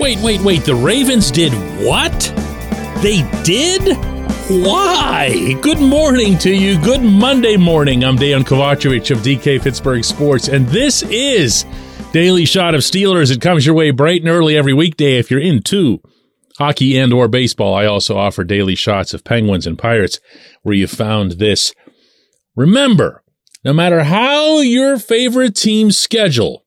[0.00, 0.64] Wait, wait, wait.
[0.64, 1.52] The Ravens did
[1.84, 2.10] what?
[3.02, 3.98] They did?
[4.48, 5.58] Why?
[5.60, 6.80] Good morning to you.
[6.80, 8.02] Good Monday morning.
[8.02, 11.66] I'm Dejan Kovacevic of DK Pittsburgh Sports, and this is
[12.14, 13.30] Daily Shot of Steelers.
[13.30, 16.00] It comes your way bright and early every weekday if you're into
[16.56, 17.74] hockey and or baseball.
[17.74, 20.18] I also offer daily shots of Penguins and Pirates
[20.62, 21.74] where you found this.
[22.56, 23.22] Remember,
[23.66, 26.64] no matter how your favorite team's schedule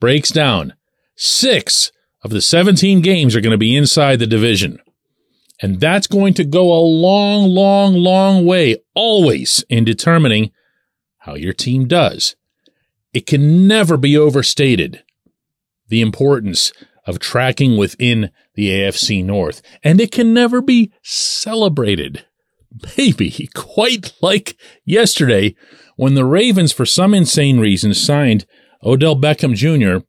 [0.00, 0.74] breaks down,
[1.14, 4.78] six of the 17 games are going to be inside the division.
[5.60, 10.50] And that's going to go a long, long, long way always in determining
[11.18, 12.34] how your team does.
[13.12, 15.04] It can never be overstated
[15.88, 16.72] the importance
[17.06, 22.24] of tracking within the AFC North, and it can never be celebrated.
[22.96, 25.54] Maybe quite like yesterday
[25.96, 28.46] when the Ravens, for some insane reason, signed
[28.82, 30.04] Odell Beckham Jr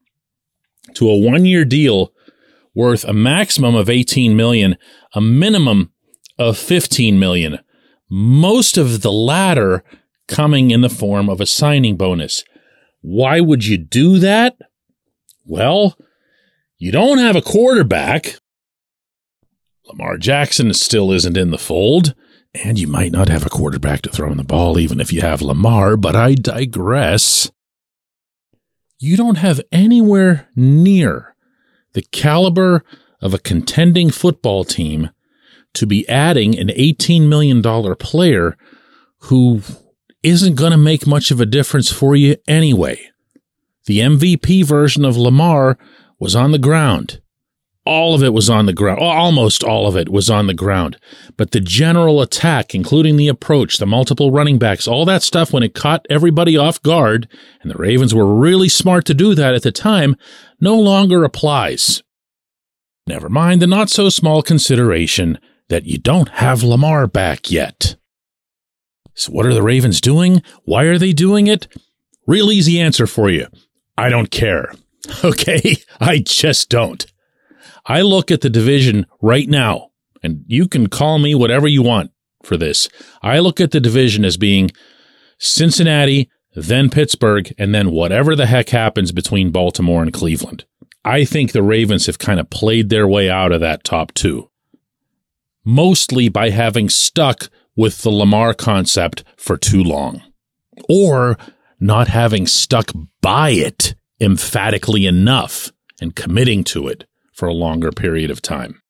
[0.95, 2.11] to a one year deal
[2.75, 4.77] worth a maximum of 18 million,
[5.13, 5.91] a minimum
[6.37, 7.59] of 15 million.
[8.09, 9.83] Most of the latter
[10.27, 12.43] coming in the form of a signing bonus.
[13.01, 14.57] Why would you do that?
[15.45, 15.97] Well,
[16.77, 18.39] you don't have a quarterback.
[19.85, 22.15] Lamar Jackson still isn't in the fold,
[22.53, 25.21] and you might not have a quarterback to throw in the ball even if you
[25.21, 27.51] have Lamar, but I digress
[29.03, 31.35] you don't have anywhere near
[31.91, 32.85] the caliber
[33.21, 35.09] of a contending football team
[35.73, 37.61] to be adding an $18 million
[37.95, 38.55] player
[39.23, 39.61] who
[40.23, 42.97] isn't going to make much of a difference for you anyway.
[43.87, 45.77] The MVP version of Lamar
[46.17, 47.21] was on the ground
[47.85, 48.99] all of it was on the ground.
[48.99, 50.97] Almost all of it was on the ground.
[51.35, 55.63] But the general attack, including the approach, the multiple running backs, all that stuff, when
[55.63, 57.27] it caught everybody off guard,
[57.61, 60.15] and the Ravens were really smart to do that at the time,
[60.61, 62.03] no longer applies.
[63.05, 67.97] Never mind the not so small consideration that you don't have Lamar back yet.
[69.15, 70.41] So, what are the Ravens doing?
[70.63, 71.67] Why are they doing it?
[72.25, 73.47] Real easy answer for you.
[73.97, 74.73] I don't care.
[75.21, 75.75] Okay?
[75.99, 77.05] I just don't.
[77.85, 82.11] I look at the division right now, and you can call me whatever you want
[82.43, 82.89] for this.
[83.21, 84.71] I look at the division as being
[85.37, 90.65] Cincinnati, then Pittsburgh, and then whatever the heck happens between Baltimore and Cleveland.
[91.03, 94.49] I think the Ravens have kind of played their way out of that top two,
[95.65, 100.21] mostly by having stuck with the Lamar concept for too long,
[100.87, 101.37] or
[101.79, 108.31] not having stuck by it emphatically enough and committing to it for a longer period
[108.31, 108.81] of time.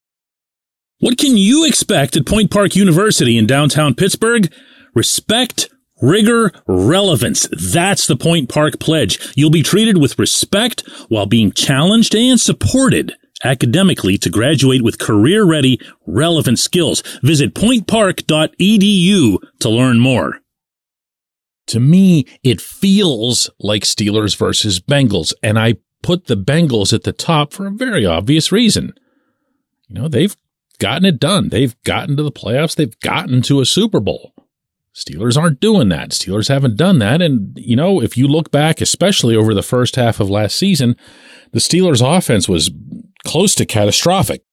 [0.99, 4.53] What can you expect at Point Park University in downtown Pittsburgh?
[4.93, 5.69] Respect,
[6.01, 7.47] rigor, relevance.
[7.51, 9.19] That's the Point Park pledge.
[9.35, 15.43] You'll be treated with respect while being challenged and supported academically to graduate with career
[15.43, 17.03] ready, relevant skills.
[17.21, 20.39] Visit pointpark.edu to learn more.
[21.67, 27.13] To me, it feels like Steelers versus Bengals, and I put the Bengals at the
[27.13, 28.93] top for a very obvious reason.
[29.87, 30.35] You know, they've
[30.77, 31.49] gotten it done.
[31.49, 32.75] They've gotten to the playoffs.
[32.75, 34.33] They've gotten to a Super Bowl.
[34.93, 36.11] Steelers aren't doing that.
[36.11, 37.21] Steelers haven't done that.
[37.21, 40.95] And, you know, if you look back, especially over the first half of last season,
[41.51, 42.69] the Steelers' offense was
[43.25, 44.43] close to catastrophic.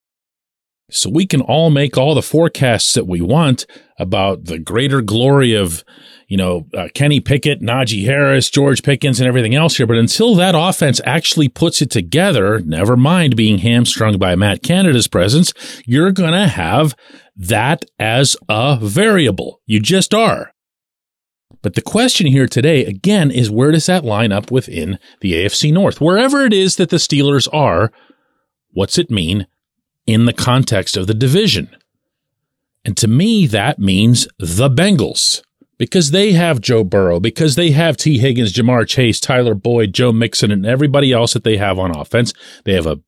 [0.91, 3.67] So we can all make all the forecasts that we want
[3.99, 5.85] about the greater glory of,
[6.29, 9.87] you know, uh, Kenny Pickett, Najee Harris, George Pickens, and everything else here.
[9.87, 15.09] But until that offense actually puts it together, never mind being hamstrung by Matt Canada's
[15.09, 15.53] presence,
[15.87, 16.95] you're going to have
[17.37, 19.61] that as a variable.
[19.67, 20.53] You just are.
[21.63, 25.73] But the question here today, again, is where does that line up within the AFC
[25.73, 26.01] North?
[26.01, 27.93] Wherever it is that the Steelers are,
[28.73, 29.47] what's it mean
[30.11, 31.75] in the context of the division.
[32.85, 35.43] And to me, that means the Bengals
[35.79, 40.13] because they have Joe Burrow, because they have Tee Higgins, Ja'Marr Chase, Tyler Boyd, Joe
[40.13, 42.35] Mixon, and everybody else that they have on offense.
[42.65, 43.01] They have a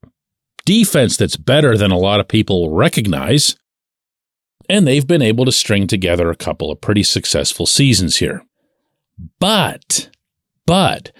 [0.64, 3.56] defense that's better than a lot of people recognize.
[4.68, 8.42] and they've been able to string together a couple of pretty successful seasons here.
[9.38, 10.08] But,
[10.66, 11.12] but,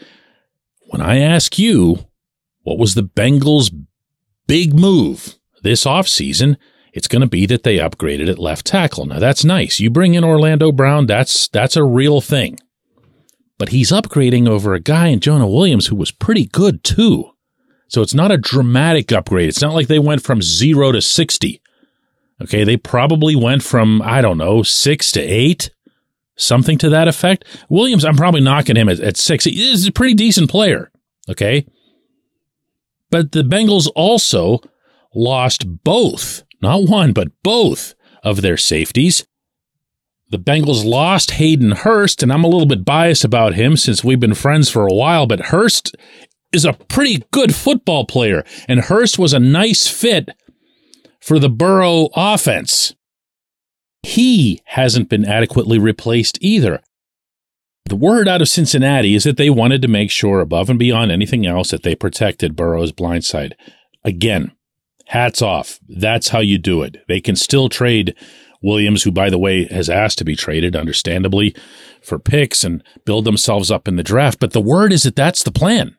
[0.88, 2.06] when I ask you,
[2.62, 3.70] what was the Bengals'
[4.46, 6.56] big move this offseason?
[6.92, 9.06] It's going to be that they upgraded at left tackle.
[9.06, 9.80] Now that's nice.
[9.80, 12.58] You bring in Orlando Brown, that's that's a real thing.
[13.58, 17.30] But he's upgrading over a guy in Jonah Williams who was pretty good too.
[17.88, 19.48] So it's not a dramatic upgrade.
[19.48, 21.60] It's not like they went from 0 to 60.
[22.42, 25.70] Okay, they probably went from I don't know, 6 to 8
[26.36, 27.44] something to that effect.
[27.68, 29.44] Williams, I'm probably knocking him at, at six.
[29.44, 30.90] He's a pretty decent player.
[31.28, 31.66] Okay.
[33.10, 34.60] But the Bengals also
[35.14, 39.26] lost both, not one, but both of their safeties.
[40.30, 44.20] The Bengals lost Hayden Hurst, and I'm a little bit biased about him since we've
[44.20, 45.94] been friends for a while, but Hurst
[46.52, 50.30] is a pretty good football player, and Hurst was a nice fit
[51.20, 52.94] for the Burrow offense.
[54.02, 56.80] He hasn't been adequately replaced either.
[57.86, 61.12] The word out of Cincinnati is that they wanted to make sure, above and beyond
[61.12, 63.52] anything else, that they protected Burrow's blindside.
[64.04, 64.52] Again,
[65.12, 65.78] hats off.
[65.90, 66.96] That's how you do it.
[67.06, 68.14] They can still trade
[68.62, 71.54] Williams, who, by the way, has asked to be traded, understandably,
[72.02, 74.40] for picks and build themselves up in the draft.
[74.40, 75.96] But the word is that that's the plan.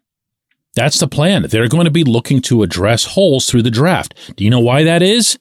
[0.75, 1.43] That's the plan.
[1.43, 4.35] They're going to be looking to address holes through the draft.
[4.35, 5.37] Do you know why that is?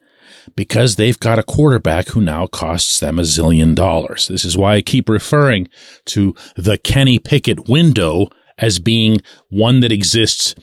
[0.57, 4.27] because they've got a quarterback who now costs them a zillion dollars.
[4.27, 5.69] This is why I keep referring
[6.07, 8.27] to the Kenny Pickett window
[8.59, 9.21] as being
[9.51, 10.57] one that exists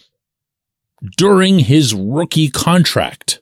[1.17, 3.41] during his rookie contract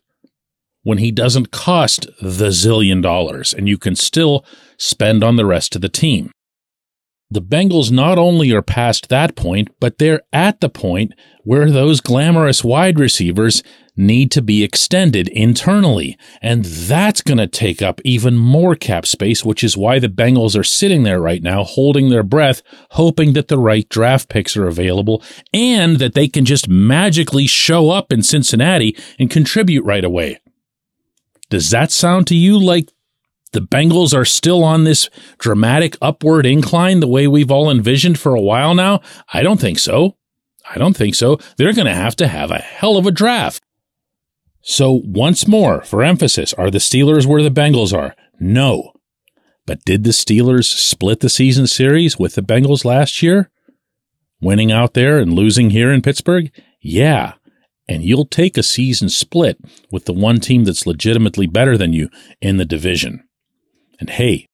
[0.84, 4.46] when he doesn't cost the zillion dollars and you can still
[4.78, 6.32] spend on the rest of the team.
[7.30, 11.12] The Bengals not only are past that point, but they're at the point
[11.44, 13.64] where those glamorous wide receivers
[13.98, 16.18] need to be extended internally.
[16.42, 20.58] And that's going to take up even more cap space, which is why the Bengals
[20.58, 22.62] are sitting there right now, holding their breath,
[22.92, 25.24] hoping that the right draft picks are available
[25.54, 30.40] and that they can just magically show up in Cincinnati and contribute right away.
[31.50, 32.92] Does that sound to you like
[33.54, 38.36] the Bengals are still on this dramatic upward incline the way we've all envisioned for
[38.36, 39.02] a while now?
[39.34, 40.18] I don't think so.
[40.70, 41.40] I don't think so.
[41.58, 43.64] They're going to have to have a hell of a draft.
[44.70, 48.14] So, once more, for emphasis, are the Steelers where the Bengals are?
[48.38, 48.92] No.
[49.66, 53.50] But did the Steelers split the season series with the Bengals last year?
[54.42, 56.52] Winning out there and losing here in Pittsburgh?
[56.82, 57.36] Yeah.
[57.88, 59.58] And you'll take a season split
[59.90, 62.10] with the one team that's legitimately better than you
[62.42, 63.24] in the division.
[64.02, 64.48] And hey,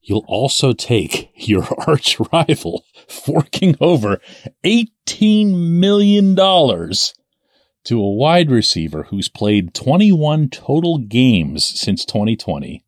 [0.00, 4.22] you'll also take your arch rival forking over
[4.64, 6.34] $18 million
[7.88, 12.84] to a wide receiver who's played 21 total games since 2020,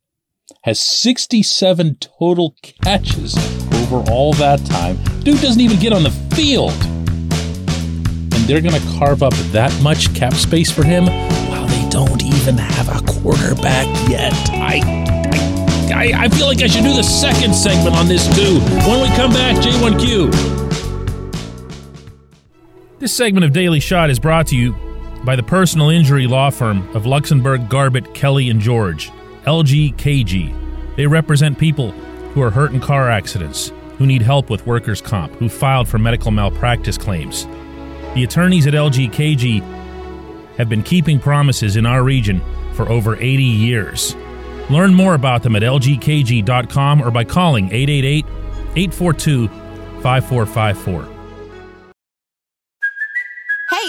[0.65, 2.55] has 67 total
[2.85, 3.35] catches
[3.77, 4.99] over all that time.
[5.21, 6.73] Dude doesn't even get on the field.
[6.83, 12.23] And they're going to carve up that much cap space for him while they don't
[12.23, 14.35] even have a quarterback yet.
[14.51, 14.83] I,
[15.95, 18.61] I, I feel like I should do the second segment on this too.
[18.87, 20.59] When we come back, J1Q.
[22.99, 24.90] This segment of Daily Shot is brought to you
[25.25, 29.11] by the personal injury law firm of Luxenberg, Garbett, Kelly, and George,
[29.45, 30.97] LGKG.
[30.97, 31.93] They represent people
[32.33, 35.99] who are hurt in car accidents, who need help with workers' comp, who filed for
[35.99, 37.47] medical malpractice claims.
[38.15, 39.63] The attorneys at LGKG
[40.57, 42.41] have been keeping promises in our region
[42.75, 44.17] for over 80 years.
[44.71, 48.25] Learn more about them at lgkg.com or by calling 888
[48.77, 49.49] 842
[50.03, 51.20] 5454.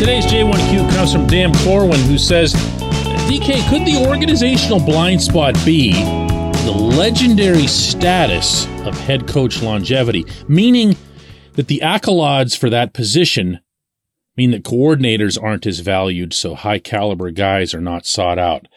[0.00, 5.92] Today's J1Q comes from Dan Corwin, who says, DK, could the organizational blind spot be
[5.92, 10.96] the legendary status of head coach longevity, meaning
[11.52, 13.60] that the accolades for that position
[14.38, 18.68] mean that coordinators aren't as valued, so high caliber guys are not sought out.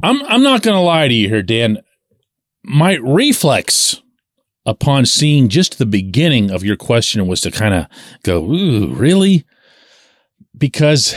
[0.00, 1.78] I'm I'm not going to lie to you here, Dan.
[2.62, 4.00] My reflex
[4.64, 7.86] upon seeing just the beginning of your question was to kind of
[8.22, 9.44] go, "Ooh, really?"
[10.56, 11.14] Because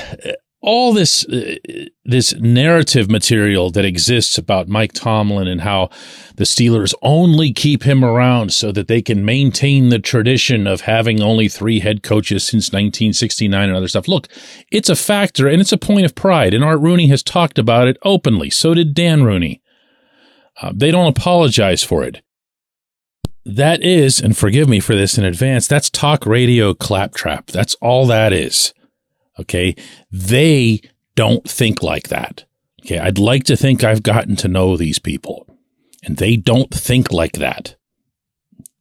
[0.61, 1.55] all this uh,
[2.03, 5.89] this narrative material that exists about Mike Tomlin and how
[6.35, 11.21] the Steelers only keep him around so that they can maintain the tradition of having
[11.21, 14.07] only three head coaches since 1969 and other stuff.
[14.07, 14.27] Look,
[14.71, 17.87] it's a factor and it's a point of pride, and Art Rooney has talked about
[17.87, 18.49] it openly.
[18.49, 19.61] So did Dan Rooney.
[20.61, 22.21] Uh, they don't apologize for it.
[23.45, 27.47] That is, and forgive me for this in advance, that's talk radio claptrap.
[27.47, 28.73] That's all that is.
[29.39, 29.75] Okay.
[30.11, 30.81] They
[31.15, 32.45] don't think like that.
[32.85, 32.99] Okay.
[32.99, 35.47] I'd like to think I've gotten to know these people
[36.03, 37.75] and they don't think like that.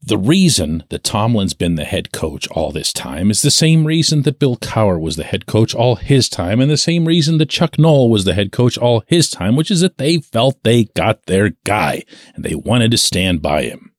[0.00, 4.22] The reason that Tomlin's been the head coach all this time is the same reason
[4.22, 7.50] that Bill Cowher was the head coach all his time, and the same reason that
[7.50, 10.84] Chuck Noll was the head coach all his time, which is that they felt they
[10.84, 13.92] got their guy and they wanted to stand by him.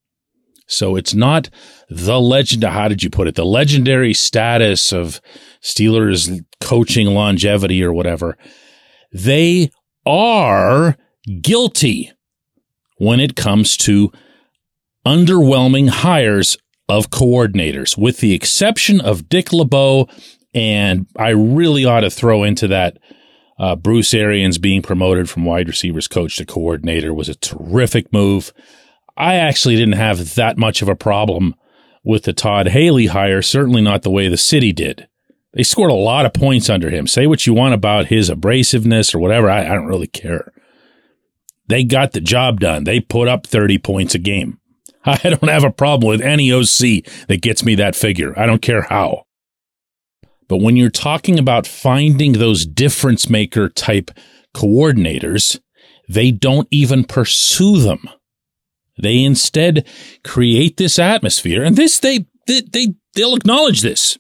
[0.70, 1.50] So it's not
[1.90, 2.64] the legend.
[2.64, 3.36] How did you put it?
[3.36, 5.20] The legendary status of
[5.62, 8.38] Steelers coaching longevity or whatever.
[9.12, 9.72] They
[10.06, 10.96] are
[11.42, 12.12] guilty
[12.98, 14.12] when it comes to
[15.06, 16.58] underwhelming hires
[16.88, 20.08] of coordinators, with the exception of Dick LeBeau.
[20.54, 22.98] And I really ought to throw into that
[23.60, 28.54] uh, Bruce Arians being promoted from wide receivers coach to coordinator was a terrific move.
[29.20, 31.54] I actually didn't have that much of a problem
[32.04, 35.08] with the Todd Haley hire, certainly not the way the city did.
[35.54, 37.06] They scored a lot of points under him.
[37.06, 39.50] Say what you want about his abrasiveness or whatever.
[39.50, 40.54] I, I don't really care.
[41.68, 42.86] They got the job done.
[42.86, 44.60] They put up 30 points a game.
[45.06, 48.38] I don't have a problem with any OC that gets me that figure.
[48.40, 49.26] I don't care how.
[50.48, 54.12] But when you're talking about finding those difference maker type
[54.56, 55.60] coordinators,
[56.08, 58.10] they don't even pursue them.
[59.02, 59.88] They instead
[60.24, 64.18] create this atmosphere, and this they they, they they'll acknowledge this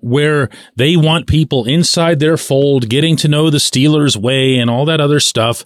[0.00, 4.84] where they want people inside their fold getting to know the Steelers way and all
[4.84, 5.64] that other stuff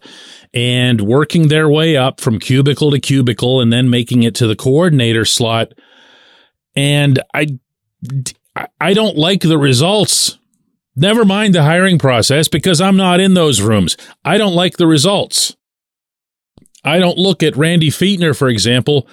[0.55, 4.57] and working their way up from cubicle to cubicle and then making it to the
[4.57, 5.73] coordinator slot.
[6.75, 7.59] And I,
[8.81, 10.39] I don't like the results.
[10.95, 13.97] Never mind the hiring process because I'm not in those rooms.
[14.25, 15.57] I don't like the results.
[16.85, 19.07] I don't look at Randy Fichtner, for example,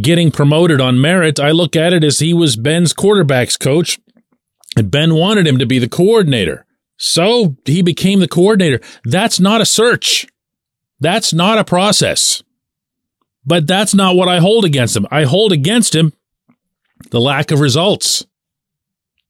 [0.00, 1.38] getting promoted on merit.
[1.38, 3.98] I look at it as he was Ben's quarterback's coach
[4.76, 6.66] and Ben wanted him to be the coordinator.
[6.98, 8.80] So he became the coordinator.
[9.04, 10.26] That's not a search.
[11.00, 12.42] That's not a process.
[13.44, 15.06] But that's not what I hold against him.
[15.10, 16.12] I hold against him
[17.10, 18.26] the lack of results.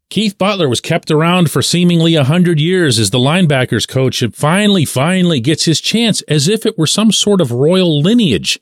[0.08, 4.34] Keith Butler was kept around for seemingly a hundred years as the linebackers coach and
[4.34, 8.60] finally, finally gets his chance as if it were some sort of royal lineage.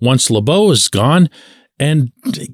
[0.00, 1.30] Once LeBeau is gone,
[1.78, 2.12] and,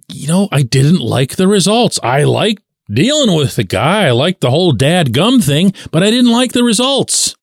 [0.09, 1.99] you know, I didn't like the results.
[2.03, 4.07] I liked dealing with the guy.
[4.07, 7.35] I liked the whole dad gum thing, but I didn't like the results.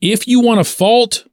[0.00, 1.26] If you want to fault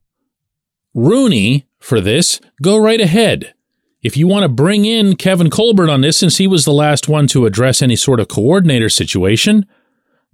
[0.94, 3.54] Rooney for this, go right ahead.
[4.02, 7.08] If you want to bring in Kevin Colbert on this, since he was the last
[7.08, 9.66] one to address any sort of coordinator situation,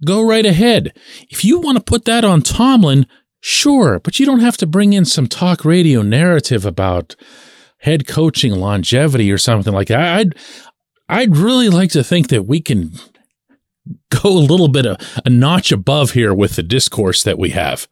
[0.04, 0.96] go right ahead.
[1.28, 3.06] If you want to put that on Tomlin,
[3.40, 7.14] sure, but you don't have to bring in some talk radio narrative about
[7.80, 10.18] head coaching longevity or something like that.
[10.18, 10.34] I'd
[11.08, 12.92] I'd really like to think that we can
[14.10, 17.88] go a little bit of a notch above here with the discourse that we have.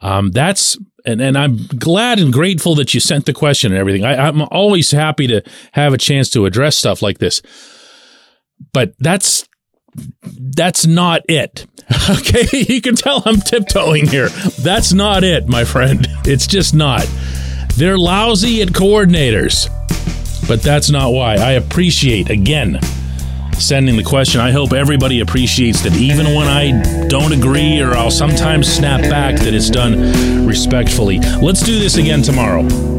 [0.00, 4.04] Um, that's and, and I'm glad and grateful that you sent the question and everything.
[4.04, 7.42] I, I'm always happy to have a chance to address stuff like this.
[8.72, 9.48] But that's
[10.24, 11.66] that's not it.
[12.10, 14.28] Okay, you can tell I'm tiptoeing here.
[14.60, 16.06] That's not it, my friend.
[16.24, 17.06] It's just not.
[17.76, 19.68] They're lousy at coordinators,
[20.46, 21.36] but that's not why.
[21.36, 22.78] I appreciate again
[23.60, 24.40] sending the question.
[24.40, 29.36] I hope everybody appreciates that even when I don't agree or I'll sometimes snap back,
[29.40, 31.18] that it's done respectfully.
[31.40, 32.97] Let's do this again tomorrow.